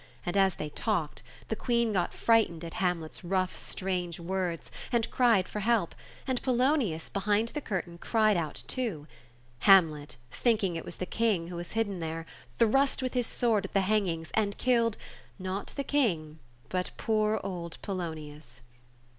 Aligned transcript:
And 0.25 0.35
as 0.35 0.55
they 0.55 0.69
talked, 0.69 1.21
the 1.49 1.55
Queen 1.55 1.93
got 1.93 2.11
frightened 2.11 2.65
at 2.65 2.73
Hamlet's 2.81 3.23
rough, 3.23 3.55
strange 3.55 4.19
words, 4.19 4.71
and 4.91 5.07
cried 5.11 5.47
for 5.47 5.59
help, 5.59 5.93
and 6.25 6.41
Polonius, 6.41 7.07
behind 7.07 7.49
the 7.49 7.61
curtain, 7.61 7.99
cried 7.99 8.35
HAMLET. 8.35 8.57
47 8.57 8.57
out 8.57 8.63
too. 8.67 9.07
Hamlet, 9.59 10.15
thinking 10.31 10.75
it 10.75 10.85
was 10.85 10.95
the 10.95 11.05
King 11.05 11.49
who 11.49 11.55
was 11.55 11.73
hidden 11.73 11.99
there, 11.99 12.25
thrust 12.57 13.03
with 13.03 13.13
his 13.13 13.27
sword 13.27 13.63
at 13.65 13.73
the 13.75 13.81
hangings, 13.81 14.31
and 14.33 14.57
killed, 14.57 14.97
not 15.37 15.67
the 15.75 15.83
King, 15.83 16.39
bui 16.69 16.83
poor 16.97 17.39
old 17.43 17.77
Polonius. 17.83 18.61